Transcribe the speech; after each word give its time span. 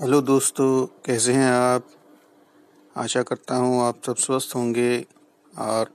Hello 0.00 0.20
दोस्तों, 0.20 0.86
कैसे 0.86 1.32
हैं 1.32 1.50
आप? 1.50 1.86
आशा 2.96 3.22
करता 3.22 3.56
हूँ 3.56 3.82
आप 3.82 4.02
सब 4.06 4.16
स्वस्थ 4.16 4.56
होंगे 4.56 5.06
और 5.58 5.90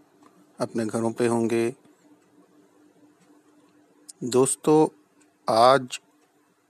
अपने 0.59 0.85
घरों 0.85 1.11
पे 1.11 1.27
होंगे। 1.27 1.75
दोस्तों, 4.23 4.87
आज 5.53 5.99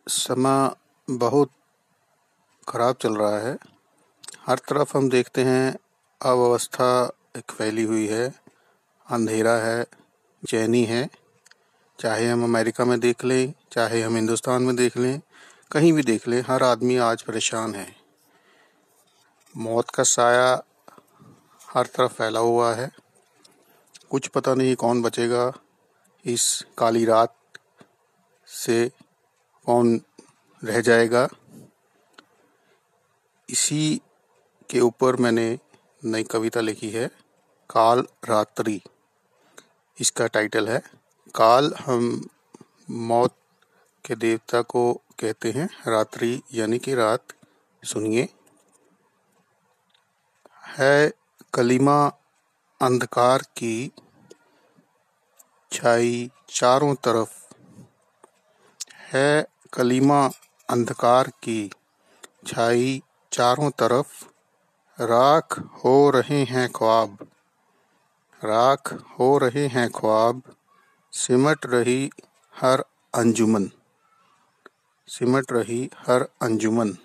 समय 0.07 0.75
बहुत 1.09 1.51
ख़राब 2.69 2.95
चल 3.01 3.15
रहा 3.15 3.39
है। 3.39 3.57
हर 4.47 4.57
तरफ़ 4.57 4.97
हम 4.97 5.09
देखते 5.09 5.43
हैं, 5.43 5.77
अव्यवस्था 6.21 7.11
एक 7.37 7.51
फैली 7.51 7.83
हुई 7.83 8.07
है, 8.07 8.33
अंधेरा 9.11 9.55
है 9.55 9.85
चैनी 10.49 10.83
है। 10.83 11.09
चाहे 11.99 12.27
हम 12.27 12.43
अमेरिका 12.43 12.85
में 12.85 12.99
देख 12.99 13.25
लें, 13.25 13.53
चाहे 13.71 14.01
हम 14.01 14.15
हिंदुस्तान 14.15 14.63
में 14.63 14.75
देख 14.75 14.97
लें 14.97 15.21
कहीं 15.71 15.93
भी 15.93 16.01
देख 16.01 16.27
लें, 16.27 16.43
हर 16.47 16.63
आदमी 16.63 16.97
आज 16.97 17.21
परेशान 17.21 17.75
है। 17.75 17.95
मौत 19.57 19.89
का 19.89 20.03
साया 20.03 20.63
हर 21.73 21.85
तरफ़ 21.85 22.13
फैला 22.13 22.39
हुआ 22.39 22.73
है। 22.73 22.91
कुछ 24.09 24.27
पता 24.27 24.53
नहीं 24.53 24.75
कौन 24.75 25.01
बचेगा 25.01 25.53
इस 26.25 26.65
काली 26.77 27.05
रात 27.05 27.35
से, 28.47 28.91
कौन 29.65 30.01
रह 30.63 30.81
जाएगा। 30.81 31.29
इसी 33.49 34.01
के 34.69 34.79
ऊपर 34.79 35.15
मैंने 35.15 35.59
नई 36.05 36.23
कविता 36.23 36.61
लिखी 36.61 36.89
है, 36.89 37.07
काल 37.69 38.07
रात्रि। 38.25 38.81
इसका 40.01 40.27
टाइटल 40.27 40.69
है, 40.69 40.81
काल 41.35 41.73
हम 41.73 42.27
मौत 42.89 43.35
के 44.05 44.15
देवता 44.15 44.61
को 44.61 44.93
कहते 44.93 45.51
हैं 45.51 45.69
रात्रि, 45.87 46.41
यानी 46.53 46.79
कि 46.79 46.95
रात। 46.95 47.25
सुनिए। 47.83 48.29
है 50.65 51.13
कलिमा 51.53 52.07
अंधकार 52.81 53.41
की 53.41 53.91
छाई 55.71 56.31
चारों 56.49 56.95
तरफ़। 56.95 57.53
है 58.93 59.47
कलिमा 59.73 60.29
अंधकार 60.69 61.27
की 61.27 61.71
छाई 62.47 63.03
चारों 63.31 63.71
तरफ़। 63.71 64.25
राख 65.01 65.59
हो 65.59 66.09
रहे 66.09 66.43
हैं 66.43 66.71
ख्वाब। 66.71 67.17
राख 68.43 68.93
हो 68.93 69.37
रहे 69.37 69.67
हैं 69.67 69.89
ख्वाब। 69.91 70.41
सिमट 71.13 71.65
रही 71.65 72.09
हर 72.55 72.83
अंजुमन। 73.15 73.71
सिमट 75.09 75.51
रही 75.51 75.89
हर 75.97 76.27
अंजुमन। 76.41 76.97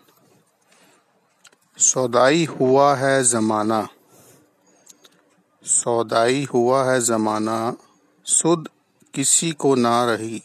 सौदाई 1.79 2.45
हुआ 2.45 2.95
है 2.95 3.25
जमाना। 3.25 3.89
सौदाई 5.65 6.45
हुआ 6.45 6.93
है 6.93 7.01
जमाना। 7.01 7.77
सुद 8.25 8.69
किसी 9.15 9.53
को 9.53 9.75
ना 9.75 10.05
रही। 10.05 10.43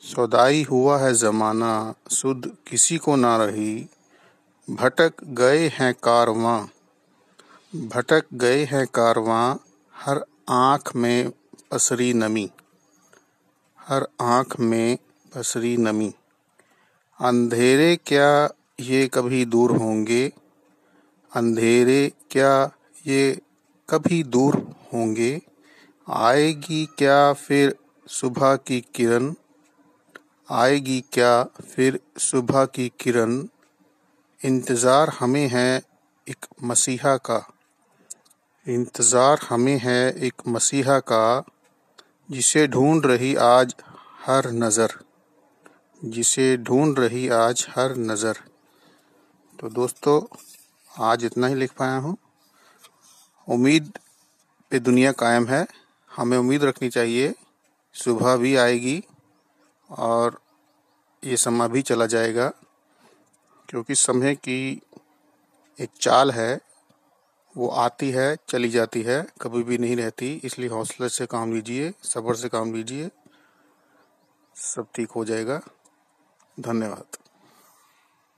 सौदाई 0.00 0.62
हुआ 0.62 0.98
है 0.98 1.14
जमाना। 1.14 1.94
सुद 2.10 2.56
किसी 2.66 2.98
को 2.98 3.16
ना 3.16 3.36
रही। 3.36 3.88
भटक 4.70 5.12
गए 5.24 5.68
हैं 5.68 5.94
कारवां। 5.94 6.66
भटक 7.88 8.24
गए 8.34 8.64
हैं 8.64 8.86
कारवां। 8.86 9.56
हर 9.94 10.24
आँख 10.48 10.96
में 10.96 11.32
पसरी 11.70 12.12
नमी। 12.12 12.50
हर 13.80 14.08
आँख 14.20 14.60
में 14.60 14.98
पसरी 15.34 15.76
नमी। 15.76 16.14
अंधेरे 17.20 17.96
क्या 18.06 18.48
ये 18.80 19.06
कभी 19.06 19.44
दूर 19.44 19.70
होंगे? 19.70 20.32
अंधेरे 21.32 22.12
क्या 22.30 22.70
ये 23.06 23.40
कभी 23.88 24.22
दूर 24.22 24.54
होंगे? 24.92 25.40
आएगी 26.10 26.86
क्या 26.98 27.32
फिर 27.32 27.74
सुबह 28.06 28.56
की 28.56 28.80
किरण? 28.94 29.34
आएगी 30.50 31.00
क्या 31.12 31.42
फिर 31.44 32.00
सुबह 32.18 32.64
की 32.64 32.92
किरण? 33.00 33.42
इंतज़ार 34.40 35.08
हमें 35.08 35.48
है 35.48 35.82
एक 36.28 36.46
मसीहा 36.64 37.16
का। 37.16 37.42
इंतज़ार 38.66 39.38
हमें 39.48 39.78
है 39.78 40.00
एक 40.12 40.48
मसीहा 40.48 40.98
का, 40.98 41.44
जिसे 42.30 42.66
ढूंढ 42.66 43.06
रही 43.06 43.34
आज 43.34 43.74
हर 44.26 44.50
नज़र। 44.52 45.07
जिसे 46.04 46.56
ढूंढ 46.56 46.98
रही 46.98 47.28
आज 47.28 47.66
हर 47.70 47.96
नज़र। 47.96 48.38
तो 49.58 49.68
दोस्तों, 49.68 50.20
आज 50.90 51.24
इतना 51.24 51.46
ही 51.46 51.54
लिख 51.54 51.72
पाया 51.72 51.96
हूँ। 51.96 52.16
उम्मीद 53.48 53.92
पे 54.70 54.78
दुनिया 54.78 55.12
कायम 55.12 55.46
है। 55.46 55.66
हमें 56.10 56.36
उम्मीद 56.38 56.64
रखनी 56.64 56.88
चाहिए, 56.88 57.34
सुबह 57.94 58.36
भी 58.36 58.54
आएगी 58.56 59.02
और 59.90 60.38
ये 61.22 61.36
समय 61.36 61.68
भी 61.68 61.82
चला 61.82 62.06
जाएगा, 62.06 62.48
क्योंकि 63.68 63.94
समय 63.94 64.34
की 64.34 64.82
एक 65.78 65.90
चाल 66.00 66.30
है, 66.30 66.60
वो 67.54 67.68
आती 67.68 68.10
है, 68.10 68.36
चली 68.48 68.68
जाती 68.68 69.02
है, 69.02 69.26
कभी 69.40 69.62
भी 69.62 69.78
नहीं 69.78 69.96
रहती। 69.96 70.32
इसलिए 70.44 70.68
हौसले 70.68 71.08
से 71.08 71.26
काम 71.26 71.52
लीजिए, 71.54 71.92
सब्र 72.02 72.34
से 72.34 72.48
काम 72.48 72.74
लीजिए, 72.74 73.10
सब 74.56 74.86
ठीक 74.94 75.10
हो 75.10 75.24
जाएगा। 75.24 75.60
धन्यवाद। 76.60 77.27